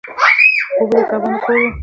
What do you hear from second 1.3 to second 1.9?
کور دی.